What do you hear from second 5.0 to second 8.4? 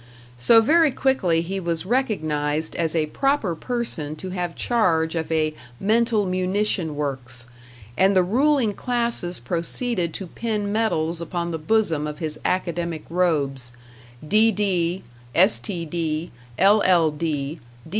of a Mental Munition Works; and the